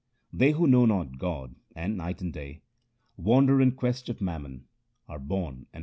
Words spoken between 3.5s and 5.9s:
in quest of mammon, are born and again perish.